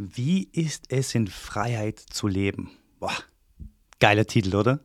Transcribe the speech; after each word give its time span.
Wie 0.00 0.44
ist 0.52 0.92
es 0.92 1.12
in 1.16 1.26
Freiheit 1.26 1.98
zu 1.98 2.28
leben? 2.28 2.70
Boah, 3.00 3.16
geiler 3.98 4.26
Titel, 4.26 4.54
oder? 4.54 4.78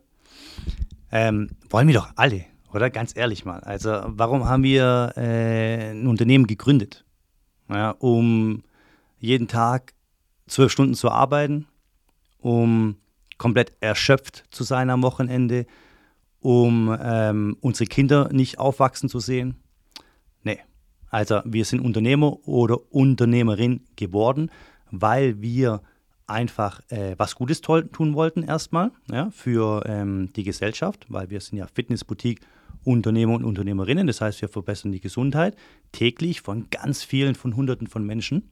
Ähm, 1.12 1.50
wollen 1.70 1.86
wir 1.86 1.94
doch 1.94 2.10
alle, 2.16 2.46
oder? 2.72 2.90
Ganz 2.90 3.16
ehrlich 3.16 3.44
mal. 3.44 3.60
Also, 3.60 3.92
warum 4.06 4.48
haben 4.48 4.64
wir 4.64 5.12
äh, 5.16 5.92
ein 5.92 6.08
Unternehmen 6.08 6.48
gegründet? 6.48 7.04
Ja, 7.68 7.90
um 7.90 8.64
jeden 9.20 9.46
Tag 9.46 9.94
zwölf 10.48 10.72
Stunden 10.72 10.94
zu 10.94 11.12
arbeiten, 11.12 11.68
um 12.40 12.96
komplett 13.38 13.72
erschöpft 13.78 14.42
zu 14.50 14.64
sein 14.64 14.90
am 14.90 15.04
Wochenende, 15.04 15.66
um 16.40 16.92
ähm, 17.00 17.56
unsere 17.60 17.86
Kinder 17.86 18.30
nicht 18.32 18.58
aufwachsen 18.58 19.08
zu 19.08 19.20
sehen. 19.20 19.62
Nee, 20.42 20.58
also 21.08 21.40
wir 21.44 21.64
sind 21.64 21.78
Unternehmer 21.78 22.48
oder 22.48 22.92
Unternehmerin 22.92 23.84
geworden, 23.94 24.50
weil 25.00 25.40
wir 25.40 25.82
einfach 26.26 26.80
äh, 26.90 27.14
was 27.18 27.34
Gutes 27.34 27.60
tun 27.60 28.14
wollten 28.14 28.42
erstmal 28.42 28.90
ja, 29.10 29.30
für 29.30 29.84
ähm, 29.86 30.32
die 30.34 30.42
Gesellschaft, 30.42 31.06
weil 31.08 31.30
wir 31.30 31.40
sind 31.40 31.58
ja 31.58 31.66
Fitnessboutique 31.66 32.40
Unternehmer 32.84 33.34
und 33.34 33.44
Unternehmerinnen. 33.44 34.06
Das 34.06 34.20
heißt, 34.20 34.40
wir 34.42 34.48
verbessern 34.48 34.92
die 34.92 35.00
Gesundheit 35.00 35.56
täglich 35.92 36.40
von 36.40 36.68
ganz 36.70 37.02
vielen, 37.02 37.34
von 37.34 37.56
Hunderten 37.56 37.86
von 37.86 38.04
Menschen. 38.04 38.50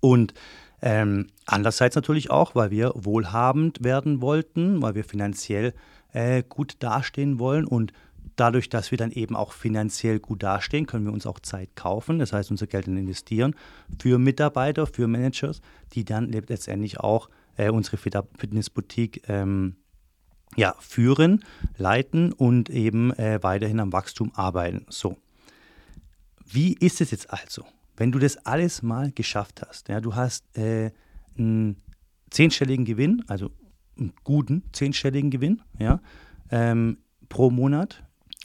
Und 0.00 0.34
ähm, 0.82 1.28
andererseits 1.46 1.96
natürlich 1.96 2.30
auch, 2.30 2.54
weil 2.54 2.70
wir 2.70 2.92
wohlhabend 2.94 3.82
werden 3.82 4.20
wollten, 4.20 4.82
weil 4.82 4.94
wir 4.94 5.04
finanziell 5.04 5.72
äh, 6.12 6.42
gut 6.46 6.76
dastehen 6.80 7.38
wollen 7.38 7.64
und 7.64 7.92
dadurch, 8.36 8.68
dass 8.68 8.90
wir 8.90 8.98
dann 8.98 9.10
eben 9.10 9.36
auch 9.36 9.52
finanziell 9.52 10.18
gut 10.18 10.42
dastehen, 10.42 10.86
können 10.86 11.04
wir 11.04 11.12
uns 11.12 11.26
auch 11.26 11.40
Zeit 11.40 11.76
kaufen. 11.76 12.18
Das 12.18 12.32
heißt, 12.32 12.50
unser 12.50 12.66
Geld 12.66 12.86
dann 12.86 12.96
investieren 12.96 13.54
für 14.00 14.18
Mitarbeiter, 14.18 14.86
für 14.86 15.06
Managers, 15.06 15.60
die 15.92 16.04
dann 16.04 16.30
letztendlich 16.30 17.00
auch 17.00 17.28
äh, 17.56 17.70
unsere 17.70 17.96
Fitnessboutique 17.96 19.22
ähm, 19.28 19.76
ja, 20.56 20.74
führen, 20.78 21.44
leiten 21.76 22.32
und 22.32 22.70
eben 22.70 23.12
äh, 23.14 23.42
weiterhin 23.42 23.80
am 23.80 23.92
Wachstum 23.92 24.32
arbeiten. 24.34 24.86
So. 24.88 25.16
Wie 26.44 26.74
ist 26.74 27.00
es 27.00 27.10
jetzt 27.10 27.32
also, 27.32 27.64
wenn 27.96 28.12
du 28.12 28.18
das 28.18 28.36
alles 28.46 28.82
mal 28.82 29.10
geschafft 29.10 29.62
hast? 29.66 29.88
Ja, 29.88 30.00
du 30.00 30.14
hast 30.14 30.56
äh, 30.56 30.92
einen 31.36 31.82
zehnstelligen 32.30 32.84
Gewinn, 32.84 33.24
also 33.26 33.50
einen 33.98 34.12
guten 34.24 34.64
zehnstelligen 34.72 35.30
Gewinn, 35.30 35.62
ja, 35.78 36.00
ähm, 36.50 36.98
pro 37.28 37.50
Monat 37.50 38.03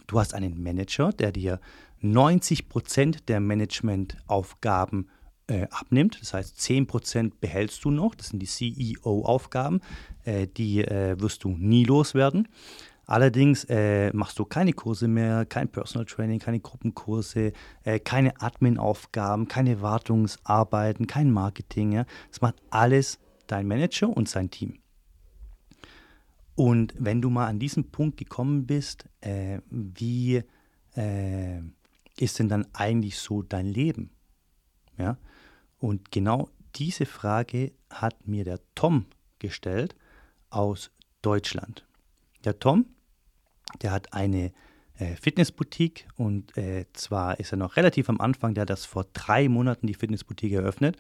Du 0.10 0.20
hast 0.20 0.34
einen 0.34 0.64
Manager, 0.64 1.12
der 1.14 1.32
dir 1.32 1.60
90 2.02 2.68
Prozent 2.68 3.30
der 3.30 3.40
Managementaufgaben 3.40 5.08
äh, 5.46 5.68
abnimmt. 5.70 6.20
Das 6.20 6.34
heißt, 6.34 6.60
10 6.60 6.88
Prozent 6.88 7.40
behältst 7.40 7.86
du 7.86 7.92
noch. 7.92 8.16
Das 8.16 8.30
sind 8.30 8.40
die 8.40 8.48
CEO-Aufgaben. 8.48 9.82
Äh, 10.24 10.48
die 10.48 10.84
äh, 10.84 11.16
wirst 11.22 11.44
du 11.44 11.50
nie 11.50 11.84
loswerden. 11.84 12.48
Allerdings 13.06 13.66
äh, 13.66 14.12
machst 14.14 14.40
du 14.40 14.46
keine 14.46 14.74
Kurse 14.74 15.08
mehr, 15.08 15.46
kein 15.46 15.70
Personal 15.70 16.06
Training, 16.06 16.40
keine 16.40 16.60
Gruppenkurse, 16.60 17.54
äh, 17.84 18.00
keine 18.00 18.42
Admin-Aufgaben, 18.42 19.48
keine 19.48 19.84
Wartungsarbeiten, 19.84 21.06
kein 21.06 21.30
Marketing. 21.30 21.92
Ja? 21.92 22.06
Das 22.32 22.42
macht 22.42 22.56
alles 22.72 23.20
dein 23.46 23.68
Manager 23.68 24.10
und 24.10 24.28
sein 24.28 24.50
Team. 24.50 24.80
Und 26.60 26.94
wenn 26.98 27.22
du 27.22 27.30
mal 27.30 27.48
an 27.48 27.58
diesen 27.58 27.90
Punkt 27.90 28.18
gekommen 28.18 28.68
bist, 28.68 29.06
äh, 29.22 29.60
wie 29.70 30.44
äh, 30.94 31.62
ist 32.18 32.38
denn 32.38 32.50
dann 32.50 32.68
eigentlich 32.74 33.18
so 33.18 33.44
dein 33.44 33.66
Leben? 33.66 34.10
Ja? 34.98 35.18
Und 35.78 36.12
genau 36.12 36.50
diese 36.76 37.06
Frage 37.06 37.72
hat 37.90 38.28
mir 38.28 38.44
der 38.44 38.60
Tom 38.76 39.06
gestellt 39.40 39.96
aus 40.50 40.92
Deutschland. 41.22 41.88
Der 42.44 42.60
Tom, 42.60 42.88
der 43.82 43.92
hat 43.92 44.12
eine 44.12 44.52
äh, 44.98 45.16
Fitnessboutique 45.16 46.10
und 46.18 46.58
äh, 46.58 46.88
zwar 46.92 47.40
ist 47.40 47.54
er 47.54 47.58
noch 47.58 47.78
relativ 47.78 48.10
am 48.10 48.20
Anfang, 48.20 48.54
der 48.54 48.64
hat 48.64 48.70
das 48.70 48.84
vor 48.84 49.06
drei 49.14 49.48
Monaten 49.48 49.88
die 49.88 49.94
Fitnessboutique 49.94 50.52
eröffnet 50.52 50.98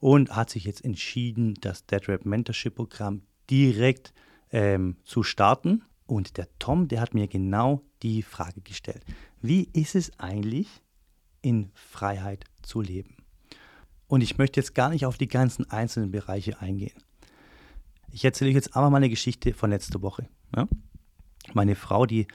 und 0.00 0.34
hat 0.34 0.50
sich 0.50 0.64
jetzt 0.64 0.84
entschieden, 0.84 1.54
das 1.60 1.86
DeadRap 1.86 2.24
Mentorship 2.24 2.74
Programm 2.74 3.22
direkt 3.48 4.12
ähm, 4.52 4.96
zu 5.04 5.22
starten. 5.22 5.82
Und 6.06 6.36
der 6.36 6.48
Tom, 6.58 6.88
der 6.88 7.00
hat 7.00 7.14
mir 7.14 7.26
genau 7.26 7.82
die 8.02 8.22
Frage 8.22 8.60
gestellt. 8.60 9.04
Wie 9.42 9.68
ist 9.72 9.94
es 9.94 10.18
eigentlich, 10.18 10.68
in 11.42 11.70
Freiheit 11.74 12.44
zu 12.62 12.80
leben? 12.80 13.16
Und 14.08 14.20
ich 14.20 14.38
möchte 14.38 14.60
jetzt 14.60 14.74
gar 14.74 14.90
nicht 14.90 15.04
auf 15.04 15.18
die 15.18 15.28
ganzen 15.28 15.68
einzelnen 15.70 16.10
Bereiche 16.10 16.60
eingehen. 16.60 16.96
Ich 18.12 18.24
erzähle 18.24 18.50
euch 18.50 18.54
jetzt 18.54 18.76
aber 18.76 18.88
mal 18.88 18.98
eine 18.98 19.10
Geschichte 19.10 19.52
von 19.52 19.70
letzter 19.70 20.00
Woche. 20.00 20.28
Ja? 20.54 20.68
Meine 21.54 21.74
Frau, 21.74 22.06
die, 22.06 22.26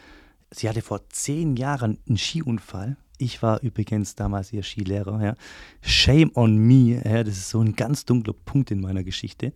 sie 0.51 0.67
hatte 0.67 0.81
vor 0.81 1.09
zehn 1.09 1.55
Jahren 1.55 1.97
einen 2.07 2.17
Skiunfall. 2.17 2.97
Ich 3.17 3.41
war 3.41 3.61
übrigens 3.61 4.15
damals 4.15 4.51
ihr 4.51 4.63
Skilehrer. 4.63 5.23
Ja? 5.23 5.35
Shame 5.81 6.31
on 6.35 6.57
me. 6.57 7.01
Ja? 7.03 7.23
Das 7.23 7.37
ist 7.37 7.49
so 7.49 7.61
ein 7.61 7.75
ganz 7.75 8.05
dunkler 8.05 8.33
Punkt 8.33 8.69
in 8.71 8.81
meiner 8.81 9.03
Geschichte. 9.03 9.53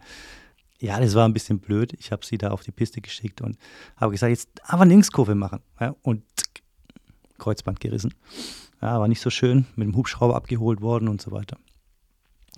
Ja, 0.85 0.99
das 0.99 1.15
war 1.15 1.27
ein 1.27 1.33
bisschen 1.33 1.57
blöd. 1.57 1.95
Ich 1.97 2.11
habe 2.11 2.23
sie 2.23 2.37
da 2.37 2.51
auf 2.51 2.61
die 2.61 2.69
Piste 2.69 3.01
geschickt 3.01 3.41
und 3.41 3.57
habe 3.97 4.11
gesagt, 4.11 4.29
jetzt 4.29 4.49
aber 4.61 4.85
Linkskurve 4.85 5.33
machen. 5.33 5.61
Ja, 5.79 5.95
und 6.03 6.21
tsk, 6.37 6.61
Kreuzband 7.39 7.79
gerissen. 7.79 8.13
Ja, 8.83 8.99
war 8.99 9.07
nicht 9.07 9.19
so 9.19 9.31
schön, 9.31 9.65
mit 9.75 9.87
dem 9.87 9.95
Hubschrauber 9.95 10.35
abgeholt 10.35 10.81
worden 10.81 11.07
und 11.07 11.23
so 11.23 11.31
weiter. 11.31 11.57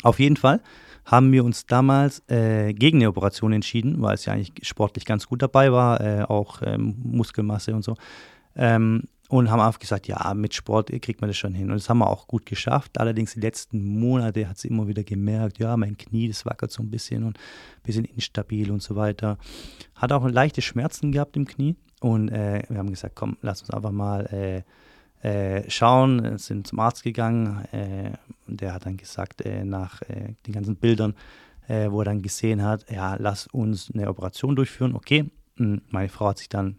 Auf 0.04 0.20
jeden 0.20 0.36
Fall 0.36 0.62
haben 1.06 1.32
wir 1.32 1.46
uns 1.46 1.68
damals 1.68 2.22
äh, 2.28 2.74
gegen 2.74 2.98
eine 2.98 3.08
Operation 3.08 3.54
entschieden, 3.54 4.02
weil 4.02 4.16
es 4.16 4.26
ja 4.26 4.34
eigentlich 4.34 4.52
sportlich 4.68 5.06
ganz 5.06 5.26
gut 5.28 5.42
dabei 5.42 5.72
war, 5.72 6.02
äh, 6.02 6.24
auch 6.24 6.62
ähm, 6.66 6.98
Muskelmasse 7.02 7.74
und 7.74 7.86
so. 7.86 7.96
Ähm, 8.58 9.04
und 9.30 9.52
haben 9.52 9.60
einfach 9.60 9.80
gesagt, 9.80 10.08
ja, 10.08 10.34
mit 10.34 10.54
Sport 10.54 10.90
kriegt 11.02 11.20
man 11.20 11.30
das 11.30 11.38
schon 11.38 11.54
hin. 11.54 11.70
Und 11.70 11.76
das 11.76 11.90
haben 11.90 11.98
wir 11.98 12.10
auch 12.10 12.28
gut 12.28 12.46
geschafft. 12.46 12.98
Allerdings 12.98 13.34
die 13.34 13.42
letzten 13.42 14.00
Monate 14.00 14.48
hat 14.48 14.58
sie 14.58 14.70
immer 14.70 14.88
wieder 14.88 15.04
gemerkt, 15.04 15.60
ja, 15.60 15.76
mein 15.76 15.98
Knie, 15.98 16.30
das 16.30 16.46
wackert 16.46 16.72
so 16.72 16.82
ein 16.82 16.90
bisschen 16.90 17.24
und 17.24 17.38
ein 17.38 17.84
bisschen 17.84 18.06
instabil 18.06 18.72
und 18.72 18.82
so 18.82 18.96
weiter. 18.96 19.38
Hat 19.96 20.14
auch 20.14 20.28
leichte 20.28 20.62
Schmerzen 20.62 21.12
gehabt 21.12 21.36
im 21.36 21.46
Knie. 21.46 21.76
Und 22.00 22.30
äh, 22.30 22.64
wir 22.70 22.78
haben 22.78 22.90
gesagt, 22.90 23.16
komm, 23.16 23.38
lass 23.42 23.62
uns 23.62 23.72
einfach 23.72 23.92
mal 23.92 24.28
äh, 24.28 24.64
äh, 25.28 25.70
schauen. 25.70 26.38
Sind 26.38 26.68
zum 26.68 26.80
Arzt 26.80 27.04
gegangen. 27.04 27.66
Äh, 27.74 28.12
und 28.48 28.62
der 28.62 28.74
hat 28.74 28.86
dann 28.86 28.96
gesagt, 28.96 29.42
äh, 29.42 29.66
nach 29.66 30.02
äh, 30.04 30.36
den 30.46 30.54
ganzen 30.54 30.76
Bildern, 30.78 31.16
wo 31.70 32.00
er 32.00 32.06
dann 32.06 32.22
gesehen 32.22 32.64
hat, 32.64 32.90
ja, 32.90 33.18
lass 33.20 33.48
uns 33.48 33.92
eine 33.94 34.08
Operation 34.08 34.56
durchführen. 34.56 34.96
Okay, 34.96 35.30
hm, 35.58 35.82
meine 35.90 36.08
Frau 36.08 36.28
hat 36.30 36.38
sich 36.38 36.48
dann 36.48 36.78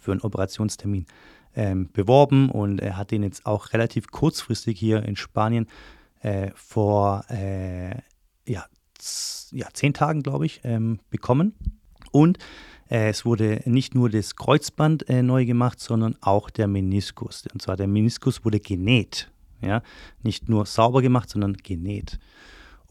für 0.00 0.12
einen 0.12 0.20
Operationstermin 0.20 1.06
ähm, 1.56 1.90
beworben 1.92 2.50
und 2.50 2.80
er 2.80 2.96
hat 2.96 3.10
den 3.10 3.22
jetzt 3.22 3.46
auch 3.46 3.72
relativ 3.72 4.10
kurzfristig 4.10 4.78
hier 4.78 5.02
in 5.02 5.16
Spanien 5.16 5.66
äh, 6.20 6.50
vor 6.54 7.24
äh, 7.28 7.96
ja, 8.46 8.64
ja, 9.50 9.68
zehn 9.72 9.94
Tagen, 9.94 10.22
glaube 10.22 10.46
ich, 10.46 10.60
ähm, 10.64 11.00
bekommen. 11.10 11.54
Und 12.10 12.38
äh, 12.90 13.08
es 13.08 13.24
wurde 13.24 13.60
nicht 13.64 13.94
nur 13.94 14.10
das 14.10 14.36
Kreuzband 14.36 15.08
äh, 15.08 15.22
neu 15.22 15.44
gemacht, 15.44 15.80
sondern 15.80 16.16
auch 16.20 16.50
der 16.50 16.68
Meniskus. 16.68 17.44
Und 17.52 17.60
zwar 17.60 17.76
der 17.76 17.88
Meniskus 17.88 18.44
wurde 18.44 18.60
genäht. 18.60 19.30
Ja? 19.60 19.82
Nicht 20.22 20.48
nur 20.48 20.66
sauber 20.66 21.02
gemacht, 21.02 21.30
sondern 21.30 21.54
genäht. 21.54 22.18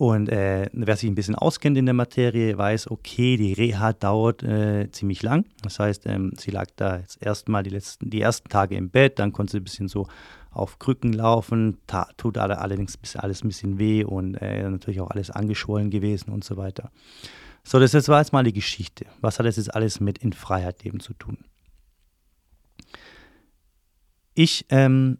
Und 0.03 0.27
äh, 0.27 0.69
wer 0.73 0.97
sich 0.97 1.09
ein 1.09 1.15
bisschen 1.15 1.35
auskennt 1.35 1.77
in 1.77 1.85
der 1.85 1.93
Materie, 1.93 2.57
weiß, 2.57 2.91
okay, 2.91 3.37
die 3.37 3.53
Reha 3.53 3.93
dauert 3.93 4.43
äh, 4.43 4.91
ziemlich 4.91 5.23
lang. 5.23 5.45
Das 5.61 5.79
heißt, 5.79 6.07
ähm, 6.07 6.33
sie 6.37 6.51
lag 6.51 6.67
da 6.75 6.97
jetzt 6.97 7.25
erstmal 7.25 7.63
die, 7.63 7.81
die 8.01 8.19
ersten 8.19 8.49
Tage 8.49 8.75
im 8.75 8.89
Bett, 8.89 9.17
dann 9.17 9.31
konnte 9.31 9.51
sie 9.51 9.57
ein 9.59 9.63
bisschen 9.63 9.87
so 9.87 10.09
auf 10.51 10.77
Krücken 10.77 11.13
laufen, 11.13 11.77
tut 12.17 12.37
alle, 12.37 12.57
allerdings 12.57 12.99
alles 13.15 13.45
ein 13.45 13.47
bisschen 13.47 13.79
weh 13.79 14.03
und 14.03 14.35
äh, 14.41 14.69
natürlich 14.69 14.99
auch 14.99 15.09
alles 15.09 15.31
angeschwollen 15.31 15.89
gewesen 15.89 16.31
und 16.33 16.43
so 16.43 16.57
weiter. 16.57 16.91
So, 17.63 17.79
das 17.79 17.93
jetzt 17.93 18.09
war 18.09 18.19
jetzt 18.19 18.33
mal 18.33 18.43
die 18.43 18.51
Geschichte. 18.51 19.05
Was 19.21 19.39
hat 19.39 19.45
das 19.45 19.55
jetzt 19.55 19.73
alles 19.73 20.01
mit 20.01 20.17
in 20.17 20.33
Freiheit 20.33 20.83
leben 20.83 20.99
zu 20.99 21.13
tun? 21.13 21.37
Ich 24.33 24.65
ähm, 24.67 25.19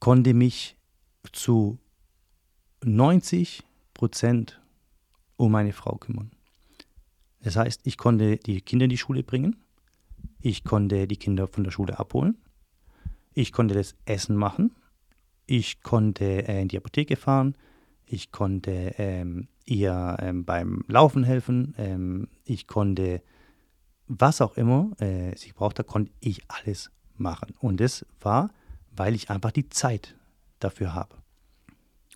konnte 0.00 0.34
mich 0.34 0.76
zu 1.32 1.78
90 2.84 3.64
Prozent 3.94 4.60
um 5.36 5.52
meine 5.52 5.72
Frau 5.72 5.96
kümmern. 5.96 6.30
Das 7.40 7.56
heißt, 7.56 7.82
ich 7.84 7.96
konnte 7.96 8.36
die 8.36 8.60
Kinder 8.60 8.84
in 8.84 8.90
die 8.90 8.98
Schule 8.98 9.22
bringen, 9.22 9.56
ich 10.40 10.64
konnte 10.64 11.06
die 11.06 11.16
Kinder 11.16 11.46
von 11.46 11.64
der 11.64 11.70
Schule 11.70 11.98
abholen, 11.98 12.38
ich 13.34 13.52
konnte 13.52 13.74
das 13.74 13.94
Essen 14.04 14.36
machen, 14.36 14.74
ich 15.46 15.82
konnte 15.82 16.48
äh, 16.48 16.62
in 16.62 16.68
die 16.68 16.76
Apotheke 16.76 17.16
fahren, 17.16 17.56
ich 18.04 18.32
konnte 18.32 18.94
ähm, 18.98 19.48
ihr 19.64 20.16
ähm, 20.20 20.44
beim 20.44 20.84
Laufen 20.88 21.24
helfen, 21.24 21.74
ähm, 21.78 22.28
ich 22.44 22.66
konnte 22.66 23.22
was 24.08 24.40
auch 24.40 24.56
immer 24.56 24.90
äh, 25.00 25.36
sie 25.36 25.52
brauchte, 25.52 25.84
konnte 25.84 26.10
ich 26.20 26.42
alles 26.48 26.90
machen. 27.16 27.54
Und 27.60 27.80
das 27.80 28.06
war, 28.20 28.50
weil 28.90 29.14
ich 29.14 29.30
einfach 29.30 29.52
die 29.52 29.68
Zeit 29.68 30.16
dafür 30.58 30.94
habe. 30.94 31.16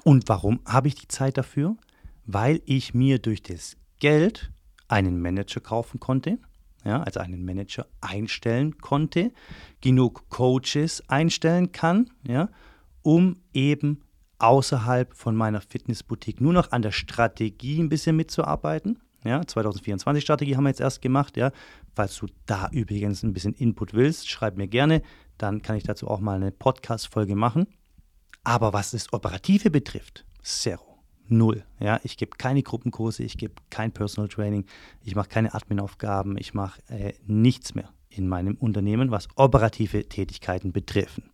Und 0.04 0.28
warum 0.28 0.60
habe 0.66 0.88
ich 0.88 0.94
die 0.94 1.08
Zeit 1.08 1.38
dafür? 1.38 1.76
weil 2.25 2.60
ich 2.66 2.94
mir 2.94 3.19
durch 3.19 3.43
das 3.43 3.76
Geld 3.99 4.50
einen 4.88 5.20
Manager 5.20 5.60
kaufen 5.60 6.00
konnte, 6.00 6.38
ja, 6.84 7.02
also 7.02 7.20
einen 7.20 7.44
Manager 7.44 7.87
einstellen 8.00 8.78
konnte, 8.78 9.32
genug 9.81 10.28
Coaches 10.28 11.08
einstellen 11.08 11.72
kann, 11.72 12.10
ja, 12.26 12.49
um 13.02 13.37
eben 13.52 14.02
außerhalb 14.38 15.14
von 15.14 15.37
meiner 15.37 15.60
Fitnessboutique 15.60 16.40
nur 16.40 16.52
noch 16.52 16.72
an 16.72 16.82
der 16.82 16.90
Strategie 16.90 17.81
ein 17.81 17.88
bisschen 17.88 18.16
mitzuarbeiten. 18.16 18.99
Ja, 19.25 19.46
2024 19.46 20.25
Strategie 20.25 20.56
haben 20.56 20.64
wir 20.64 20.70
jetzt 20.70 20.81
erst 20.81 21.00
gemacht. 21.00 21.37
Ja. 21.37 21.52
Falls 21.94 22.16
du 22.16 22.26
da 22.46 22.69
übrigens 22.72 23.22
ein 23.22 23.32
bisschen 23.32 23.54
Input 23.54 23.94
willst, 23.94 24.28
schreib 24.28 24.56
mir 24.56 24.66
gerne. 24.66 25.00
Dann 25.38 25.62
kann 25.62 25.76
ich 25.76 25.84
dazu 25.84 26.08
auch 26.08 26.19
mal 26.19 26.34
eine 26.34 26.50
Podcast-Folge 26.50 27.37
machen. 27.37 27.69
Aber 28.44 28.73
was 28.73 28.91
das 28.91 29.12
Operative 29.12 29.71
betrifft, 29.71 30.25
zero. 30.43 30.93
Null. 31.29 31.65
Ja, 31.79 32.00
ich 32.03 32.17
gebe 32.17 32.37
keine 32.37 32.62
Gruppenkurse, 32.62 33.23
ich 33.23 33.39
gebe 33.39 33.55
kein 33.71 33.93
Personal 33.93 34.29
Training, 34.29 34.67
ich 35.03 35.15
mache 35.15 35.29
keine 35.29 35.55
Admin-Aufgaben, 35.55 36.37
ich 36.37 36.53
mache 36.53 36.83
äh, 36.89 37.15
nichts 37.27 37.75
mehr 37.75 37.91
in 38.11 38.29
meinem 38.29 38.56
Unternehmen, 38.56 39.11
was 39.11 39.29
operative 39.37 40.09
Tätigkeiten 40.09 40.73
betreffen. 40.73 41.31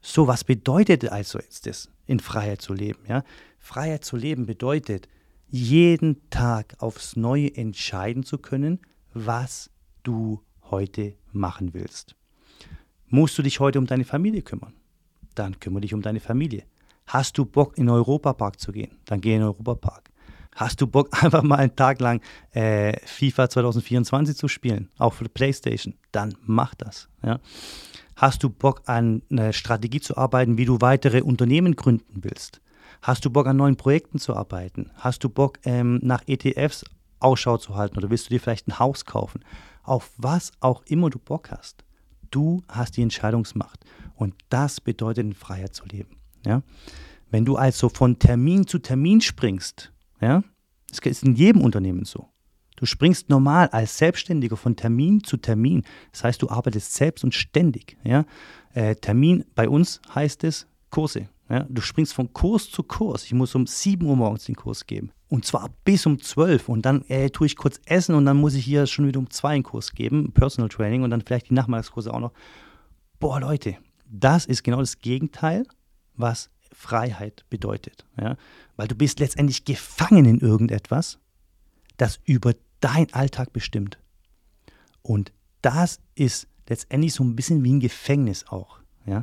So, 0.00 0.26
was 0.26 0.44
bedeutet 0.44 1.10
also 1.10 1.38
jetzt 1.38 1.66
das, 1.66 1.90
in 2.06 2.20
Freiheit 2.20 2.62
zu 2.62 2.72
leben? 2.72 3.00
Ja? 3.08 3.24
Freiheit 3.58 4.04
zu 4.04 4.16
leben 4.16 4.46
bedeutet, 4.46 5.08
jeden 5.48 6.28
Tag 6.30 6.76
aufs 6.78 7.16
Neue 7.16 7.54
entscheiden 7.54 8.22
zu 8.22 8.38
können, 8.38 8.80
was 9.12 9.70
du 10.02 10.42
heute 10.70 11.14
machen 11.32 11.74
willst. 11.74 12.16
Musst 13.08 13.36
du 13.38 13.42
dich 13.42 13.60
heute 13.60 13.78
um 13.78 13.86
deine 13.86 14.04
Familie 14.04 14.42
kümmern? 14.42 14.74
Dann 15.36 15.60
kümmere 15.60 15.82
dich 15.82 15.94
um 15.94 16.02
deine 16.02 16.20
Familie. 16.20 16.64
Hast 17.06 17.38
du 17.38 17.44
Bock, 17.44 17.78
in 17.78 17.86
den 17.86 17.94
Europapark 17.94 18.58
zu 18.58 18.72
gehen? 18.72 18.98
Dann 19.04 19.20
geh 19.20 19.34
in 19.34 19.40
den 19.40 19.48
Europapark. 19.48 20.10
Hast 20.56 20.80
du 20.80 20.86
Bock, 20.86 21.08
einfach 21.22 21.42
mal 21.42 21.56
einen 21.56 21.76
Tag 21.76 22.00
lang 22.00 22.20
äh, 22.52 22.98
FIFA 23.04 23.48
2024 23.48 24.36
zu 24.36 24.48
spielen, 24.48 24.88
auch 24.98 25.12
für 25.12 25.24
die 25.24 25.30
Playstation? 25.30 25.94
Dann 26.10 26.34
mach 26.42 26.74
das. 26.74 27.08
Ja? 27.22 27.38
Hast 28.16 28.42
du 28.42 28.50
Bock, 28.50 28.82
an 28.86 29.22
einer 29.30 29.52
Strategie 29.52 30.00
zu 30.00 30.16
arbeiten, 30.16 30.58
wie 30.58 30.64
du 30.64 30.80
weitere 30.80 31.20
Unternehmen 31.20 31.76
gründen 31.76 32.24
willst? 32.24 32.60
Hast 33.02 33.24
du 33.24 33.30
Bock, 33.30 33.46
an 33.46 33.56
neuen 33.56 33.76
Projekten 33.76 34.18
zu 34.18 34.34
arbeiten? 34.34 34.90
Hast 34.96 35.22
du 35.22 35.28
Bock, 35.28 35.58
ähm, 35.64 36.00
nach 36.02 36.22
ETFs 36.26 36.84
Ausschau 37.20 37.58
zu 37.58 37.76
halten 37.76 37.98
oder 37.98 38.10
willst 38.10 38.26
du 38.26 38.30
dir 38.30 38.40
vielleicht 38.40 38.68
ein 38.68 38.78
Haus 38.78 39.04
kaufen? 39.04 39.44
Auf 39.82 40.10
was 40.16 40.52
auch 40.60 40.82
immer 40.86 41.10
du 41.10 41.18
Bock 41.18 41.50
hast. 41.50 41.84
Du 42.30 42.62
hast 42.68 42.96
die 42.96 43.02
Entscheidungsmacht. 43.02 43.84
Und 44.14 44.34
das 44.48 44.80
bedeutet, 44.80 45.24
in 45.24 45.32
Freiheit 45.34 45.74
zu 45.74 45.84
leben. 45.86 46.16
Ja? 46.44 46.62
Wenn 47.30 47.44
du 47.44 47.56
also 47.56 47.88
von 47.88 48.18
Termin 48.18 48.66
zu 48.66 48.78
Termin 48.78 49.20
springst, 49.20 49.92
ja, 50.20 50.42
das 50.88 51.00
ist 51.00 51.24
in 51.24 51.34
jedem 51.34 51.62
Unternehmen 51.62 52.04
so. 52.04 52.28
Du 52.76 52.86
springst 52.86 53.30
normal 53.30 53.68
als 53.68 53.98
Selbstständiger 53.98 54.56
von 54.56 54.76
Termin 54.76 55.24
zu 55.24 55.38
Termin. 55.38 55.82
Das 56.12 56.24
heißt, 56.24 56.42
du 56.42 56.50
arbeitest 56.50 56.94
selbst 56.94 57.24
und 57.24 57.34
ständig. 57.34 57.96
Ja? 58.04 58.24
Äh, 58.74 58.94
Termin 58.96 59.44
bei 59.54 59.68
uns 59.68 60.00
heißt 60.14 60.44
es 60.44 60.66
Kurse. 60.90 61.28
Ja? 61.48 61.66
Du 61.68 61.80
springst 61.80 62.14
von 62.14 62.32
Kurs 62.32 62.70
zu 62.70 62.82
Kurs. 62.82 63.24
Ich 63.24 63.32
muss 63.32 63.54
um 63.54 63.66
7 63.66 64.04
Uhr 64.06 64.16
morgens 64.16 64.44
den 64.44 64.54
Kurs 64.54 64.86
geben. 64.86 65.10
Und 65.28 65.44
zwar 65.44 65.70
bis 65.84 66.06
um 66.06 66.20
12 66.20 66.68
und 66.68 66.82
dann 66.82 67.02
äh, 67.08 67.30
tue 67.30 67.46
ich 67.46 67.56
kurz 67.56 67.80
essen 67.84 68.14
und 68.14 68.26
dann 68.26 68.36
muss 68.36 68.54
ich 68.54 68.64
hier 68.64 68.86
schon 68.86 69.08
wieder 69.08 69.18
um 69.18 69.28
2 69.28 69.48
einen 69.48 69.62
Kurs 69.64 69.92
geben, 69.92 70.32
Personal 70.32 70.68
Training 70.68 71.02
und 71.02 71.10
dann 71.10 71.22
vielleicht 71.22 71.50
die 71.50 71.54
Nachmittagskurse 71.54 72.14
auch 72.14 72.20
noch. 72.20 72.32
Boah, 73.18 73.40
Leute, 73.40 73.76
das 74.08 74.46
ist 74.46 74.62
genau 74.62 74.78
das 74.78 75.00
Gegenteil, 75.00 75.66
was 76.14 76.50
Freiheit 76.72 77.44
bedeutet. 77.50 78.06
Ja? 78.20 78.36
Weil 78.76 78.88
du 78.88 78.94
bist 78.94 79.18
letztendlich 79.18 79.64
gefangen 79.64 80.26
in 80.26 80.40
irgendetwas, 80.40 81.18
das 81.96 82.20
über 82.24 82.52
dein 82.80 83.12
Alltag 83.12 83.52
bestimmt. 83.52 83.98
Und 85.02 85.32
das 85.62 85.98
ist 86.14 86.46
letztendlich 86.68 87.14
so 87.14 87.24
ein 87.24 87.34
bisschen 87.34 87.64
wie 87.64 87.72
ein 87.72 87.80
Gefängnis 87.80 88.46
auch. 88.48 88.80
Ja? 89.06 89.22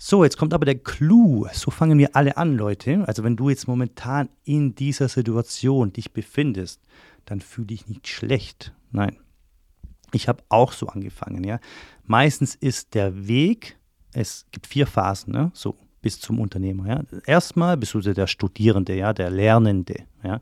So, 0.00 0.22
jetzt 0.22 0.38
kommt 0.38 0.54
aber 0.54 0.64
der 0.64 0.78
Clou. 0.78 1.48
So 1.52 1.72
fangen 1.72 1.98
wir 1.98 2.14
alle 2.14 2.36
an, 2.36 2.56
Leute. 2.56 3.02
Also 3.08 3.24
wenn 3.24 3.34
du 3.34 3.50
jetzt 3.50 3.66
momentan 3.66 4.28
in 4.44 4.76
dieser 4.76 5.08
Situation 5.08 5.92
dich 5.92 6.12
befindest, 6.12 6.80
dann 7.24 7.40
fühle 7.40 7.66
dich 7.66 7.88
nicht 7.88 8.06
schlecht. 8.06 8.72
Nein. 8.92 9.16
Ich 10.12 10.28
habe 10.28 10.44
auch 10.48 10.72
so 10.72 10.86
angefangen, 10.86 11.42
ja. 11.42 11.58
Meistens 12.04 12.54
ist 12.54 12.94
der 12.94 13.26
Weg, 13.26 13.76
es 14.12 14.46
gibt 14.52 14.68
vier 14.68 14.86
Phasen, 14.86 15.32
ne? 15.32 15.50
so 15.52 15.76
bis 16.00 16.20
zum 16.20 16.38
Unternehmer. 16.40 16.86
Ja. 16.86 17.02
Erstmal 17.26 17.76
bist 17.76 17.92
du 17.92 18.00
der 18.00 18.28
Studierende, 18.28 18.94
ja, 18.94 19.12
der 19.12 19.30
Lernende. 19.30 20.04
Ja. 20.22 20.40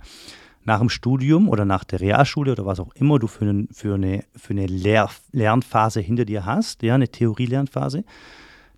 Nach 0.65 0.81
dem 0.81 0.91
Studium 0.91 1.49
oder 1.49 1.65
nach 1.65 1.83
der 1.85 2.01
Realschule 2.01 2.53
oder 2.53 2.67
was 2.67 2.79
auch 2.79 2.95
immer 2.95 3.19
du 3.19 3.27
für, 3.27 3.47
einen, 3.47 3.69
für 3.73 3.95
eine, 3.95 4.25
für 4.37 4.53
eine 4.53 4.67
Lernphase 4.67 6.01
hinter 6.01 6.27
dir 6.27 6.45
hast, 6.45 6.83
ja, 6.83 6.95
eine 6.95 7.09
Theorie-Lernphase, 7.09 8.05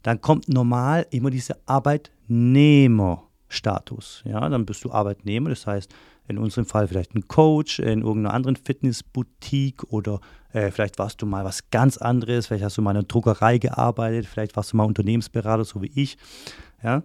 dann 0.02 0.20
kommt 0.20 0.48
normal 0.48 1.06
immer 1.10 1.30
dieser 1.30 1.56
Arbeitnehmerstatus. 1.66 4.22
Ja, 4.24 4.48
dann 4.48 4.66
bist 4.66 4.84
du 4.84 4.92
Arbeitnehmer, 4.92 5.50
das 5.50 5.66
heißt 5.66 5.92
in 6.28 6.38
unserem 6.38 6.66
Fall 6.66 6.86
vielleicht 6.86 7.14
ein 7.14 7.26
Coach 7.26 7.78
in 7.78 8.02
irgendeiner 8.02 8.34
anderen 8.34 8.56
Fitnessboutique 8.56 9.84
oder 9.90 10.20
äh, 10.52 10.70
vielleicht 10.70 10.98
warst 10.98 11.20
du 11.22 11.26
mal 11.26 11.44
was 11.44 11.70
ganz 11.70 11.96
anderes, 11.96 12.46
vielleicht 12.46 12.64
hast 12.64 12.76
du 12.76 12.82
mal 12.82 12.92
in 12.92 12.98
einer 12.98 13.06
Druckerei 13.06 13.58
gearbeitet, 13.58 14.26
vielleicht 14.26 14.54
warst 14.54 14.72
du 14.72 14.76
mal 14.76 14.84
Unternehmensberater, 14.84 15.64
so 15.64 15.82
wie 15.82 15.90
ich. 15.94 16.18
Ja? 16.82 17.02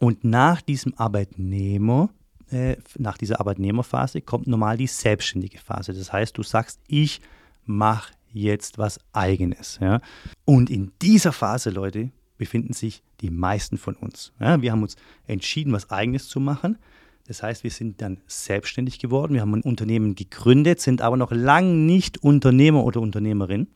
Und 0.00 0.22
nach 0.22 0.62
diesem 0.62 0.94
Arbeitnehmer, 0.96 2.10
äh, 2.50 2.76
nach 2.96 3.18
dieser 3.18 3.40
Arbeitnehmerphase 3.40 4.20
kommt 4.20 4.46
normal 4.46 4.76
die 4.76 4.86
selbstständige 4.86 5.58
Phase. 5.58 5.92
Das 5.92 6.12
heißt, 6.12 6.38
du 6.38 6.44
sagst, 6.44 6.80
ich 6.86 7.20
mache 7.64 8.12
jetzt 8.32 8.78
was 8.78 8.98
Eigenes. 9.12 9.78
Ja? 9.80 10.00
Und 10.44 10.70
in 10.70 10.92
dieser 11.02 11.32
Phase, 11.32 11.70
Leute, 11.70 12.10
befinden 12.36 12.72
sich 12.72 13.02
die 13.20 13.30
meisten 13.30 13.78
von 13.78 13.94
uns. 13.94 14.32
Ja? 14.40 14.62
Wir 14.62 14.72
haben 14.72 14.82
uns 14.82 14.96
entschieden, 15.26 15.72
was 15.72 15.90
Eigenes 15.90 16.28
zu 16.28 16.40
machen. 16.40 16.78
Das 17.26 17.42
heißt, 17.42 17.62
wir 17.62 17.70
sind 17.70 18.00
dann 18.00 18.18
selbstständig 18.26 18.98
geworden, 18.98 19.34
wir 19.34 19.42
haben 19.42 19.54
ein 19.54 19.62
Unternehmen 19.62 20.14
gegründet, 20.14 20.80
sind 20.80 21.02
aber 21.02 21.18
noch 21.18 21.30
lang 21.30 21.84
nicht 21.84 22.22
Unternehmer 22.24 22.84
oder 22.84 23.02
Unternehmerin. 23.02 23.68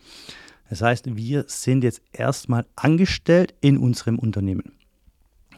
Das 0.70 0.80
heißt, 0.80 1.16
wir 1.16 1.44
sind 1.48 1.84
jetzt 1.84 2.00
erstmal 2.12 2.64
angestellt 2.76 3.54
in 3.60 3.76
unserem 3.76 4.18
Unternehmen. 4.18 4.72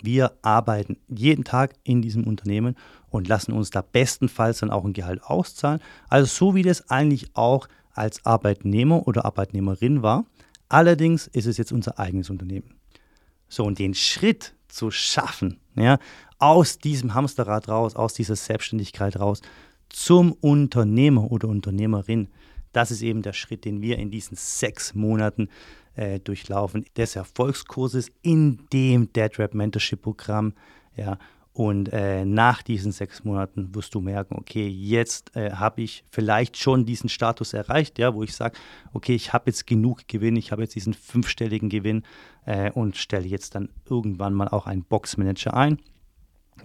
Wir 0.03 0.33
arbeiten 0.43 0.97
jeden 1.09 1.45
Tag 1.45 1.75
in 1.85 2.03
diesem 2.03 2.25
Unternehmen 2.25 2.75
und 3.11 3.29
lassen 3.29 3.53
uns 3.53 3.71
da 3.71 3.81
bestenfalls 3.81 4.59
dann 4.59 4.71
auch 4.71 4.85
ein 4.85 4.93
Gehalt 4.93 5.23
auszahlen. 5.23 5.81
Also 6.09 6.27
so 6.27 6.55
wie 6.57 6.63
das 6.63 6.91
eigentlich 6.91 7.31
auch 7.35 7.69
als 7.95 8.25
Arbeitnehmer 8.27 9.07
oder 9.07 9.25
Arbeitnehmerin 9.25 10.03
war. 10.03 10.27
Allerdings 10.69 11.27
ist 11.29 11.47
es 11.47 11.57
jetzt 11.57 11.73
unser 11.73 11.99
eigenes 11.99 12.31
Unternehmen. 12.31 12.75
So, 13.49 13.65
und 13.65 13.79
den 13.79 13.95
Schritt 13.95 14.55
zu 14.69 14.91
schaffen, 14.91 15.61
ja, 15.77 15.99
aus 16.39 16.79
diesem 16.79 17.15
Hamsterrad 17.15 17.69
raus, 17.69 17.95
aus 17.95 18.15
dieser 18.15 18.37
Selbstständigkeit 18.37 19.19
raus, 19.19 19.41
zum 19.89 20.33
Unternehmer 20.33 21.31
oder 21.31 21.49
Unternehmerin, 21.49 22.29
das 22.73 22.91
ist 22.91 23.03
eben 23.03 23.23
der 23.23 23.33
Schritt, 23.33 23.65
den 23.65 23.81
wir 23.81 23.99
in 23.99 24.11
diesen 24.11 24.37
sechs 24.37 24.95
Monaten 24.95 25.49
äh, 25.95 26.19
durchlaufen, 26.19 26.85
des 26.97 27.15
Erfolgskurses 27.15 28.11
in 28.23 28.67
dem 28.73 29.13
Dead 29.13 29.39
Rap 29.39 29.55
Mentorship 29.55 30.03
Programm. 30.03 30.55
Ja, 30.97 31.19
und 31.55 31.93
äh, 31.93 32.25
nach 32.25 32.63
diesen 32.63 32.91
sechs 32.91 33.23
Monaten 33.23 33.73
wirst 33.77 33.95
du 33.95 34.01
merken, 34.01 34.35
okay, 34.37 34.67
jetzt 34.67 35.37
äh, 35.37 35.53
habe 35.53 35.83
ich 35.83 36.05
vielleicht 36.11 36.57
schon 36.57 36.85
diesen 36.85 37.09
Status 37.09 37.53
erreicht, 37.53 38.01
ja, 38.01 38.13
wo 38.13 38.25
ich 38.25 38.35
sage, 38.35 38.59
okay, 38.93 39.15
ich 39.15 39.33
habe 39.33 39.45
jetzt 39.47 39.65
genug 39.65 40.09
Gewinn, 40.09 40.35
ich 40.35 40.51
habe 40.51 40.63
jetzt 40.63 40.75
diesen 40.75 40.95
fünfstelligen 40.95 41.69
Gewinn 41.69 42.03
äh, 42.45 42.73
und 42.73 42.97
stelle 42.97 43.29
jetzt 43.29 43.55
dann 43.55 43.69
irgendwann 43.89 44.35
mal 44.35 44.49
auch 44.49 44.67
einen 44.67 44.83
Boxmanager 44.83 45.55
ein. 45.55 45.79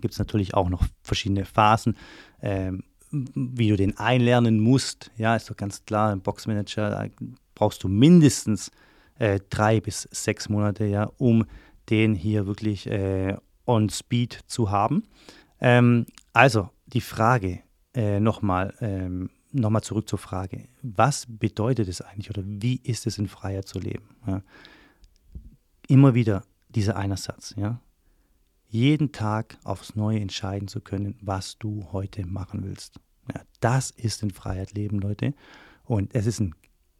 Gibt 0.01 0.13
es 0.15 0.19
natürlich 0.19 0.55
auch 0.55 0.69
noch 0.69 0.83
verschiedene 1.03 1.45
Phasen, 1.45 1.95
ähm, 2.41 2.83
wie 3.11 3.69
du 3.69 3.75
den 3.75 3.95
einlernen 3.99 4.59
musst. 4.59 5.11
Ja, 5.17 5.35
ist 5.35 5.51
doch 5.51 5.55
ganz 5.55 5.85
klar, 5.85 6.11
ein 6.11 6.21
Boxmanager 6.21 7.09
brauchst 7.53 7.83
du 7.83 7.89
mindestens 7.89 8.71
äh, 9.19 9.39
drei 9.51 9.81
bis 9.81 10.09
sechs 10.11 10.49
Monate, 10.49 10.85
ja, 10.85 11.11
um 11.19 11.45
den 11.91 12.15
hier 12.15 12.47
wirklich 12.47 12.87
äh, 12.87 13.37
on 13.69 13.87
Speed 13.89 14.39
zu 14.47 14.71
haben. 14.71 15.03
Ähm, 15.61 16.07
also 16.33 16.69
die 16.87 17.01
Frage 17.01 17.61
äh, 17.93 18.19
nochmal, 18.19 18.73
ähm, 18.81 19.29
nochmal 19.51 19.83
zurück 19.83 20.09
zur 20.09 20.19
Frage, 20.19 20.67
was 20.81 21.27
bedeutet 21.29 21.87
es 21.87 22.01
eigentlich 22.01 22.29
oder 22.31 22.43
wie 22.45 22.77
ist 22.83 23.05
es 23.05 23.17
in 23.19 23.27
Freiheit 23.27 23.67
zu 23.67 23.79
leben? 23.79 24.09
Ja? 24.25 24.41
Immer 25.87 26.15
wieder 26.15 26.43
dieser 26.69 26.97
eine 26.97 27.17
Satz, 27.17 27.53
ja. 27.55 27.79
Jeden 28.71 29.11
Tag 29.11 29.57
aufs 29.63 29.95
Neue 29.95 30.19
entscheiden 30.19 30.67
zu 30.67 30.79
können, 30.79 31.17
was 31.21 31.57
du 31.57 31.87
heute 31.91 32.27
machen 32.27 32.63
willst. 32.63 32.99
Ja, 33.33 33.41
das 33.61 33.89
ist 33.89 34.21
in 34.21 34.29
Freiheit 34.29 34.73
leben, 34.73 34.99
Leute. 34.99 35.33
Und 35.83 36.13
es 36.13 36.27
ist 36.27 36.39
ein 36.39 36.53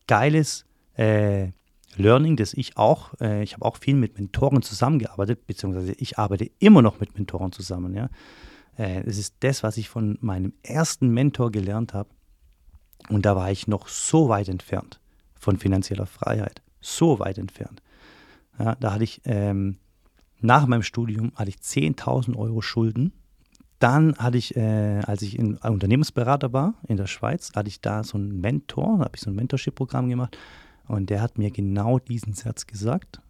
geiles 0.08 0.66
äh, 0.96 1.52
Learning, 1.96 2.36
das 2.38 2.54
ich 2.54 2.78
auch, 2.78 3.14
äh, 3.20 3.44
ich 3.44 3.54
habe 3.54 3.66
auch 3.66 3.78
viel 3.78 3.96
mit 3.96 4.18
Mentoren 4.18 4.62
zusammengearbeitet, 4.62 5.48
beziehungsweise 5.48 5.94
ich 5.94 6.18
arbeite 6.18 6.50
immer 6.60 6.82
noch 6.82 7.00
mit 7.00 7.16
Mentoren 7.16 7.52
zusammen. 7.52 7.94
Ja? 7.94 8.10
Äh, 8.78 9.04
es 9.06 9.18
ist 9.18 9.36
das, 9.42 9.64
was 9.64 9.78
ich 9.78 9.90
von 9.90 10.18
meinem 10.22 10.54
ersten 10.64 11.10
Mentor 11.10 11.52
gelernt 11.52 11.94
habe. 11.94 12.10
Und 13.10 13.26
da 13.26 13.36
war 13.36 13.52
ich 13.52 13.68
noch 13.68 13.88
so 13.88 14.30
weit 14.30 14.50
entfernt 14.50 15.00
von 15.36 15.58
finanzieller 15.58 16.06
Freiheit. 16.06 16.62
So 16.80 17.20
weit 17.20 17.38
entfernt. 17.38 17.82
Ja, 18.58 18.76
da 18.76 18.94
hatte 18.94 19.04
ich 19.04 19.22
ähm, 19.26 19.78
nach 20.42 20.66
meinem 20.68 20.84
Studium 20.84 21.32
hatte 21.36 21.50
ich 21.50 21.58
10.000 21.58 22.36
Euro 22.36 22.62
Schulden. 22.62 23.14
Dann 23.80 24.16
hatte 24.18 24.38
ich, 24.38 24.56
äh, 24.58 25.00
als 25.06 25.22
ich 25.22 25.40
in, 25.40 25.56
Unternehmensberater 25.58 26.52
war 26.52 26.76
in 26.88 26.98
der 26.98 27.08
Schweiz, 27.08 27.52
hatte 27.56 27.70
ich 27.70 27.82
da 27.82 28.04
so 28.04 28.18
einen 28.18 28.40
Mentor, 28.42 28.98
da 28.98 29.06
habe 29.06 29.16
ich 29.16 29.22
so 29.22 29.30
ein 29.30 29.36
Mentorship-Programm 29.36 30.10
gemacht 30.10 30.38
und 30.90 31.10
der 31.10 31.22
hat 31.22 31.38
mir 31.38 31.52
genau 31.52 32.00
diesen 32.00 32.34
Satz 32.34 32.66
gesagt. 32.66 33.22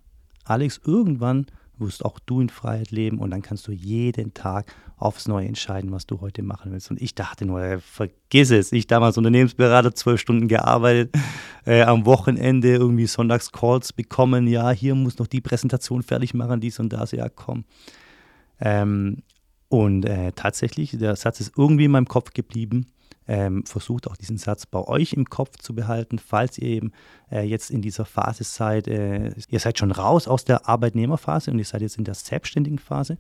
Alex, 0.46 0.80
irgendwann 0.86 1.46
wirst 1.78 2.04
auch 2.04 2.20
du 2.20 2.42
in 2.42 2.50
Freiheit 2.50 2.92
leben 2.92 3.20
und 3.20 3.32
dann 3.32 3.42
kannst 3.42 3.68
du 3.68 3.72
jeden 3.72 4.34
Tag 4.34 4.74
aufs 4.98 5.28
Neue 5.28 5.48
entscheiden, 5.48 5.92
was 5.92 6.06
du 6.06 6.20
heute 6.22 6.42
machen 6.42 6.72
willst. 6.72 6.90
Und 6.92 7.02
ich 7.02 7.16
dachte 7.16 7.46
nur, 7.46 7.62
ey, 7.62 7.80
vergiss 7.80 8.52
es. 8.52 8.72
Ich 8.72 8.88
damals 8.88 9.18
Unternehmensberater, 9.18 9.94
zwölf 9.94 10.20
Stunden 10.20 10.48
gearbeitet, 10.48 11.16
äh, 11.66 11.84
am 11.84 12.06
Wochenende 12.06 12.76
irgendwie 12.76 13.08
sonntags 13.08 13.52
Calls 13.52 13.94
bekommen, 13.94 14.48
ja, 14.48 14.72
hier 14.72 14.96
muss 14.96 15.20
noch 15.20 15.28
die 15.28 15.42
Präsentation 15.42 16.04
fertig 16.04 16.34
machen, 16.34 16.60
dies 16.60 16.80
und 16.80 16.92
das, 16.92 17.12
ja, 17.12 17.30
komm. 17.30 17.66
Ähm, 18.60 19.24
und 19.70 20.06
äh, 20.06 20.32
tatsächlich, 20.34 20.98
der 20.98 21.16
Satz 21.16 21.40
ist 21.40 21.54
irgendwie 21.58 21.86
in 21.86 21.92
meinem 21.92 22.08
Kopf 22.08 22.34
geblieben 22.34 22.88
ähm, 23.30 23.64
versucht 23.64 24.08
auch 24.08 24.18
diesen 24.18 24.40
Satz 24.40 24.66
bei 24.66 24.80
euch 24.80 25.14
im 25.14 25.26
Kopf 25.26 25.58
zu 25.60 25.76
behalten, 25.76 26.18
falls 26.18 26.58
ihr 26.58 26.68
eben 26.68 26.92
äh, 27.32 27.44
jetzt 27.44 27.70
in 27.70 27.84
dieser 27.84 28.06
Phase 28.06 28.44
seid. 28.44 28.88
Äh, 28.88 29.36
ihr 29.48 29.60
seid 29.60 29.78
schon 29.78 29.92
raus 29.92 30.28
aus 30.28 30.46
der 30.46 30.68
Arbeitnehmerphase 30.68 31.52
und 31.52 31.60
ihr 31.60 31.66
seid 31.66 31.82
jetzt 31.82 32.00
in 32.00 32.06
der 32.06 32.16
selbstständigen 32.16 32.80
Phase. 32.80 33.18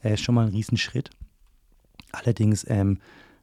Äh, 0.00 0.16
schon 0.16 0.34
mal 0.34 0.46
ein 0.46 0.52
Riesenschritt. 0.52 1.10
Allerdings 2.12 2.64
ähm, 2.68 2.98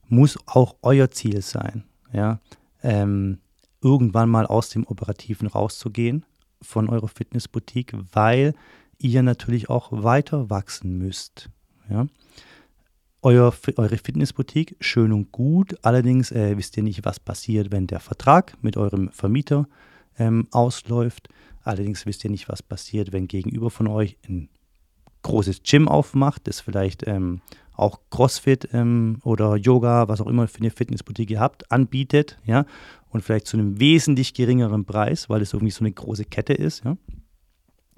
muss 0.08 0.40
auch 0.48 0.76
euer 0.82 1.12
Ziel 1.12 1.44
sein, 1.44 1.84
ja, 2.12 2.40
ähm, 2.82 3.38
irgendwann 3.82 4.30
mal 4.30 4.48
aus 4.48 4.70
dem 4.70 4.88
Operativen 4.88 5.48
rauszugehen 5.48 6.26
von 6.62 6.90
eurer 6.90 7.08
Fitnessboutique, 7.08 7.94
weil 8.14 8.56
ihr 8.98 9.22
natürlich 9.22 9.70
auch 9.70 9.90
weiter 9.92 10.50
wachsen 10.50 10.98
müsst. 10.98 11.50
Ja 11.88 12.08
euer, 13.22 13.54
eure 13.76 13.98
Fitnessboutique 13.98 14.76
schön 14.80 15.12
und 15.12 15.32
gut. 15.32 15.76
Allerdings 15.84 16.32
äh, 16.32 16.58
wisst 16.58 16.78
ihr 16.78 16.84
nicht, 16.84 17.06
was 17.06 17.20
passiert, 17.20 17.72
wenn 17.72 17.88
der 17.88 18.00
Vertrag 18.00 18.54
mit 18.62 18.78
eurem 18.78 19.10
Vermieter 19.12 19.68
ähm, 20.18 20.48
ausläuft. 20.52 21.30
Allerdings 21.64 22.06
wisst 22.06 22.24
ihr 22.24 22.32
nicht, 22.32 22.50
was 22.50 22.64
passiert, 22.64 23.12
wenn 23.12 23.28
gegenüber 23.28 23.70
von 23.70 23.88
euch 23.88 24.18
ein 24.28 24.50
großes 25.24 25.64
Gym 25.64 25.88
aufmacht, 25.88 26.48
das 26.48 26.62
vielleicht 26.62 27.06
ähm, 27.08 27.42
auch 27.74 28.00
CrossFit 28.10 28.70
ähm, 28.74 29.20
oder 29.24 29.56
Yoga, 29.56 30.08
was 30.08 30.22
auch 30.22 30.28
immer 30.28 30.48
für 30.48 30.60
eine 30.60 30.70
Fitnessboutique 30.70 31.32
ihr 31.32 31.40
habt, 31.40 31.72
anbietet, 31.72 32.40
ja, 32.46 32.66
und 33.10 33.22
vielleicht 33.24 33.48
zu 33.48 33.58
einem 33.58 33.80
wesentlich 33.80 34.34
geringeren 34.34 34.86
Preis, 34.86 35.30
weil 35.30 35.42
es 35.42 35.54
irgendwie 35.54 35.72
so 35.72 35.82
eine 35.82 35.92
große 35.92 36.26
Kette 36.26 36.54
ist, 36.54 36.84
ja. 36.86 36.98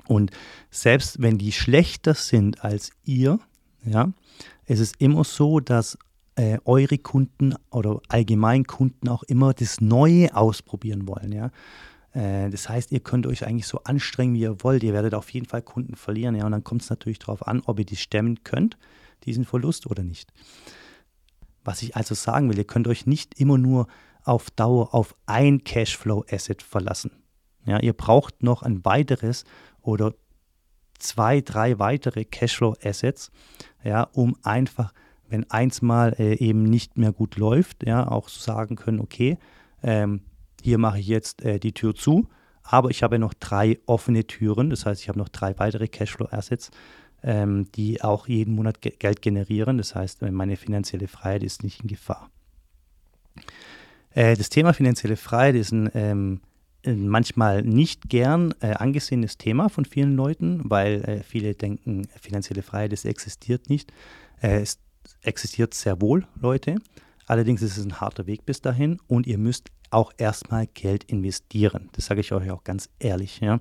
Und 0.08 0.32
selbst 0.72 1.22
wenn 1.22 1.38
die 1.38 1.51
schlechter 1.51 2.16
sind 2.16 2.63
als 2.63 2.92
ihr, 3.06 3.40
ja, 3.83 4.11
es 4.65 4.79
ist 4.79 4.95
immer 5.00 5.23
so, 5.23 5.59
dass 5.59 5.97
äh, 6.35 6.59
eure 6.65 6.97
Kunden 6.97 7.55
oder 7.71 8.00
allgemein 8.07 8.65
Kunden 8.65 9.09
auch 9.09 9.23
immer 9.23 9.53
das 9.53 9.81
Neue 9.81 10.35
ausprobieren 10.35 11.07
wollen. 11.07 11.31
Ja? 11.31 11.51
Äh, 12.13 12.50
das 12.50 12.69
heißt, 12.69 12.91
ihr 12.91 13.01
könnt 13.01 13.27
euch 13.27 13.45
eigentlich 13.45 13.67
so 13.67 13.83
anstrengen, 13.83 14.33
wie 14.33 14.41
ihr 14.41 14.63
wollt. 14.63 14.83
Ihr 14.83 14.93
werdet 14.93 15.13
auf 15.13 15.29
jeden 15.29 15.45
Fall 15.45 15.61
Kunden 15.61 15.95
verlieren. 15.95 16.35
Ja? 16.35 16.45
Und 16.45 16.53
dann 16.53 16.63
kommt 16.63 16.83
es 16.83 16.89
natürlich 16.89 17.19
darauf 17.19 17.47
an, 17.47 17.61
ob 17.65 17.79
ihr 17.79 17.85
die 17.85 17.97
stemmen 17.97 18.43
könnt, 18.43 18.77
diesen 19.25 19.45
Verlust 19.45 19.88
oder 19.88 20.03
nicht. 20.03 20.31
Was 21.63 21.81
ich 21.81 21.95
also 21.95 22.15
sagen 22.15 22.50
will, 22.50 22.57
ihr 22.57 22.65
könnt 22.65 22.88
euch 22.88 23.05
nicht 23.05 23.39
immer 23.39 23.57
nur 23.57 23.88
auf 24.23 24.51
Dauer 24.51 24.93
auf 24.93 25.15
ein 25.25 25.63
Cashflow-Asset 25.63 26.61
verlassen. 26.63 27.11
Ja, 27.65 27.79
ihr 27.79 27.93
braucht 27.93 28.41
noch 28.41 28.63
ein 28.63 28.83
weiteres 28.85 29.43
oder 29.81 30.13
zwei, 31.01 31.41
drei 31.41 31.79
weitere 31.79 32.25
Cashflow-Assets, 32.25 33.31
ja, 33.84 34.03
um 34.13 34.36
einfach, 34.43 34.93
wenn 35.29 35.50
eins 35.50 35.81
mal 35.81 36.15
äh, 36.20 36.36
eben 36.36 36.63
nicht 36.63 36.98
mehr 36.98 37.12
gut 37.12 37.38
läuft, 37.38 37.86
ja, 37.86 38.08
auch 38.08 38.29
sagen 38.29 38.75
können, 38.75 39.00
okay, 39.00 39.38
ähm, 39.84 40.22
hier 40.62 40.77
mache 40.77 41.00
ich 41.00 41.08
jetzt 41.08 41.43
äh, 41.43 41.60
die 41.60 41.74
Tür 41.74 41.96
zu, 41.96 42.27
aber 42.63 42.89
ich 42.89 43.03
habe 43.03 43.20
noch 43.20 43.34
drei 43.34 43.79
offene 43.86 44.25
Türen, 44.25 44.70
das 44.70 44.86
heißt, 44.86 45.01
ich 45.01 45.10
habe 45.10 45.20
noch 45.20 45.29
drei 45.29 45.58
weitere 45.58 45.88
Cashflow-Assets, 45.88 46.72
ähm, 47.24 47.72
die 47.74 48.01
auch 48.01 48.27
jeden 48.27 48.55
Monat 48.55 48.81
ge 48.81 48.93
Geld 48.98 49.22
generieren, 49.22 49.77
das 49.77 49.96
heißt, 49.96 50.22
meine 50.22 50.55
finanzielle 50.55 51.08
Freiheit 51.08 51.43
ist 51.43 51.63
nicht 51.63 51.81
in 51.81 51.88
Gefahr. 51.88 52.29
Äh, 54.13 54.36
das 54.36 54.50
Thema 54.50 54.74
finanzielle 54.74 55.17
Freiheit 55.17 55.55
ist 55.55 55.72
ein 55.72 55.89
ähm, 55.93 56.41
manchmal 56.85 57.61
nicht 57.61 58.09
gern 58.09 58.53
äh, 58.59 58.73
angesehenes 58.73 59.38
Thema 59.38 59.69
von 59.69 59.85
vielen 59.85 60.15
Leuten, 60.15 60.61
weil 60.63 61.03
äh, 61.03 61.23
viele 61.23 61.53
denken, 61.53 62.07
finanzielle 62.19 62.63
Freiheit, 62.63 62.91
das 62.91 63.05
existiert 63.05 63.69
nicht. 63.69 63.91
Äh, 64.41 64.61
es 64.61 64.79
existiert 65.21 65.73
sehr 65.73 66.01
wohl, 66.01 66.25
Leute. 66.39 66.75
Allerdings 67.27 67.61
ist 67.61 67.77
es 67.77 67.85
ein 67.85 68.01
harter 68.01 68.25
Weg 68.25 68.45
bis 68.45 68.61
dahin 68.61 69.00
und 69.07 69.27
ihr 69.27 69.38
müsst 69.38 69.69
auch 69.91 70.11
erstmal 70.17 70.67
Geld 70.67 71.03
investieren. 71.03 71.89
Das 71.93 72.07
sage 72.07 72.21
ich 72.21 72.31
euch 72.31 72.50
auch 72.50 72.63
ganz 72.63 72.89
ehrlich. 73.00 73.39
Ja. 73.41 73.59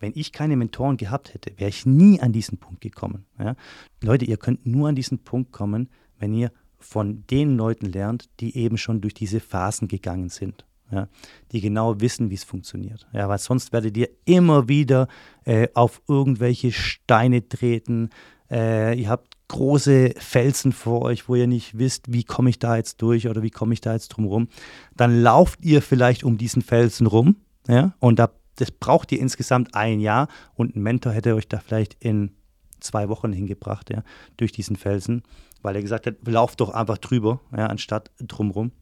Wenn 0.00 0.12
ich 0.14 0.32
keine 0.32 0.56
Mentoren 0.56 0.96
gehabt 0.96 1.34
hätte, 1.34 1.52
wäre 1.58 1.70
ich 1.70 1.86
nie 1.86 2.20
an 2.20 2.32
diesen 2.32 2.58
Punkt 2.58 2.80
gekommen. 2.80 3.26
Ja. 3.38 3.54
Leute, 4.02 4.24
ihr 4.24 4.36
könnt 4.36 4.66
nur 4.66 4.88
an 4.88 4.96
diesen 4.96 5.18
Punkt 5.18 5.52
kommen, 5.52 5.88
wenn 6.18 6.34
ihr 6.34 6.50
von 6.78 7.24
den 7.28 7.56
Leuten 7.56 7.86
lernt, 7.86 8.28
die 8.40 8.56
eben 8.56 8.76
schon 8.76 9.00
durch 9.00 9.14
diese 9.14 9.40
Phasen 9.40 9.88
gegangen 9.88 10.28
sind 10.28 10.64
ja, 10.94 11.08
die 11.52 11.60
genau 11.60 12.00
wissen, 12.00 12.30
wie 12.30 12.34
es 12.34 12.44
funktioniert. 12.44 13.06
Ja, 13.12 13.28
weil 13.28 13.38
sonst 13.38 13.72
werdet 13.72 13.96
ihr 13.96 14.08
immer 14.24 14.68
wieder 14.68 15.08
äh, 15.44 15.68
auf 15.74 16.00
irgendwelche 16.08 16.72
Steine 16.72 17.48
treten. 17.48 18.10
Äh, 18.50 18.98
ihr 18.98 19.08
habt 19.08 19.34
große 19.48 20.14
Felsen 20.16 20.72
vor 20.72 21.02
euch, 21.02 21.28
wo 21.28 21.34
ihr 21.34 21.46
nicht 21.46 21.78
wisst, 21.78 22.12
wie 22.12 22.24
komme 22.24 22.50
ich 22.50 22.58
da 22.58 22.76
jetzt 22.76 23.02
durch 23.02 23.28
oder 23.28 23.42
wie 23.42 23.50
komme 23.50 23.74
ich 23.74 23.80
da 23.80 23.92
jetzt 23.92 24.08
drum 24.08 24.26
rum. 24.26 24.48
Dann 24.96 25.22
lauft 25.22 25.64
ihr 25.64 25.82
vielleicht 25.82 26.24
um 26.24 26.38
diesen 26.38 26.62
Felsen 26.62 27.06
rum. 27.06 27.36
Ja, 27.68 27.94
und 27.98 28.18
da, 28.18 28.30
das 28.56 28.70
braucht 28.70 29.10
ihr 29.12 29.20
insgesamt 29.20 29.74
ein 29.74 30.00
Jahr 30.00 30.28
und 30.54 30.76
ein 30.76 30.82
Mentor 30.82 31.12
hätte 31.12 31.34
euch 31.34 31.48
da 31.48 31.58
vielleicht 31.58 31.96
in 32.00 32.32
zwei 32.80 33.08
Wochen 33.08 33.32
hingebracht, 33.32 33.90
ja, 33.90 34.02
durch 34.36 34.52
diesen 34.52 34.76
Felsen, 34.76 35.22
weil 35.62 35.76
er 35.76 35.82
gesagt 35.82 36.06
hat, 36.06 36.16
lauft 36.26 36.60
doch 36.60 36.70
einfach 36.70 36.98
drüber, 36.98 37.40
ja, 37.56 37.66
anstatt 37.66 38.10
drumrum. 38.18 38.72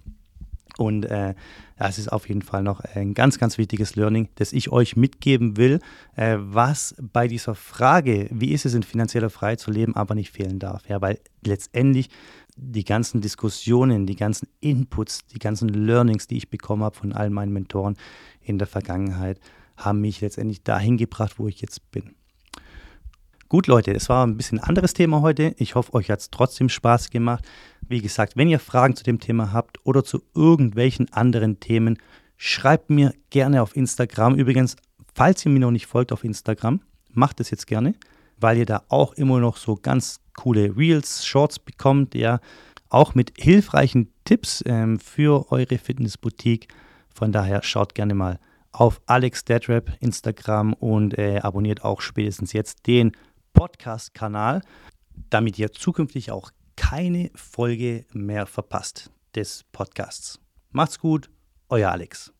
Und 0.78 1.04
äh, 1.04 1.34
ja, 1.78 1.88
es 1.88 1.98
ist 1.98 2.10
auf 2.10 2.28
jeden 2.28 2.42
Fall 2.42 2.62
noch 2.62 2.80
ein 2.80 3.14
ganz, 3.14 3.38
ganz 3.38 3.58
wichtiges 3.58 3.94
Learning, 3.94 4.28
das 4.36 4.52
ich 4.52 4.72
euch 4.72 4.96
mitgeben 4.96 5.56
will, 5.56 5.80
äh, 6.16 6.36
was 6.38 6.94
bei 7.00 7.28
dieser 7.28 7.54
Frage, 7.54 8.28
wie 8.30 8.52
ist 8.52 8.64
es 8.64 8.74
in 8.74 8.82
finanzieller 8.82 9.30
Freiheit 9.30 9.60
zu 9.60 9.70
leben, 9.70 9.94
aber 9.94 10.14
nicht 10.14 10.30
fehlen 10.30 10.58
darf. 10.58 10.88
Ja, 10.88 11.00
weil 11.00 11.18
letztendlich 11.44 12.08
die 12.56 12.84
ganzen 12.84 13.20
Diskussionen, 13.20 14.06
die 14.06 14.16
ganzen 14.16 14.48
Inputs, 14.60 15.26
die 15.26 15.38
ganzen 15.38 15.68
Learnings, 15.68 16.26
die 16.26 16.36
ich 16.36 16.50
bekommen 16.50 16.82
habe 16.82 16.96
von 16.96 17.12
all 17.12 17.30
meinen 17.30 17.52
Mentoren 17.52 17.96
in 18.40 18.58
der 18.58 18.66
Vergangenheit, 18.66 19.40
haben 19.76 20.00
mich 20.00 20.20
letztendlich 20.20 20.62
dahin 20.62 20.96
gebracht, 20.96 21.38
wo 21.38 21.48
ich 21.48 21.60
jetzt 21.60 21.90
bin. 21.90 22.14
Gut, 23.48 23.66
Leute, 23.66 23.92
es 23.92 24.08
war 24.08 24.26
ein 24.26 24.38
bisschen 24.38 24.60
anderes 24.60 24.94
Thema 24.94 25.20
heute. 25.20 25.54
Ich 25.58 25.74
hoffe, 25.74 25.92
euch 25.92 26.10
hat 26.10 26.20
es 26.20 26.30
trotzdem 26.30 26.70
Spaß 26.70 27.10
gemacht. 27.10 27.44
Wie 27.92 28.00
gesagt, 28.00 28.38
wenn 28.38 28.48
ihr 28.48 28.58
Fragen 28.58 28.96
zu 28.96 29.04
dem 29.04 29.20
Thema 29.20 29.52
habt 29.52 29.78
oder 29.84 30.02
zu 30.02 30.22
irgendwelchen 30.34 31.12
anderen 31.12 31.60
Themen, 31.60 31.98
schreibt 32.38 32.88
mir 32.88 33.12
gerne 33.28 33.60
auf 33.60 33.76
Instagram. 33.76 34.34
Übrigens, 34.36 34.76
falls 35.14 35.44
ihr 35.44 35.52
mir 35.52 35.58
noch 35.58 35.72
nicht 35.72 35.84
folgt 35.84 36.10
auf 36.10 36.24
Instagram, 36.24 36.80
macht 37.10 37.38
es 37.40 37.50
jetzt 37.50 37.66
gerne, 37.66 37.94
weil 38.38 38.56
ihr 38.56 38.64
da 38.64 38.84
auch 38.88 39.12
immer 39.12 39.40
noch 39.40 39.58
so 39.58 39.76
ganz 39.76 40.20
coole 40.38 40.74
Reels, 40.74 41.26
Shorts 41.26 41.58
bekommt, 41.58 42.14
ja, 42.14 42.40
auch 42.88 43.14
mit 43.14 43.34
hilfreichen 43.36 44.10
Tipps 44.24 44.64
ähm, 44.64 44.98
für 44.98 45.52
eure 45.52 45.76
Fitnessboutique. 45.76 46.68
Von 47.14 47.30
daher 47.30 47.62
schaut 47.62 47.94
gerne 47.94 48.14
mal 48.14 48.38
auf 48.70 49.02
Alex 49.04 49.44
Deadrap 49.44 49.92
Instagram 50.00 50.72
und 50.72 51.18
äh, 51.18 51.40
abonniert 51.42 51.84
auch 51.84 52.00
spätestens 52.00 52.54
jetzt 52.54 52.86
den 52.86 53.12
Podcast-Kanal, 53.52 54.62
damit 55.28 55.58
ihr 55.58 55.72
zukünftig 55.72 56.30
auch 56.30 56.52
keine 56.82 57.30
Folge 57.36 58.04
mehr 58.12 58.44
verpasst 58.44 59.12
des 59.36 59.64
Podcasts. 59.70 60.40
Macht's 60.72 60.98
gut, 60.98 61.30
euer 61.68 61.92
Alex. 61.92 62.32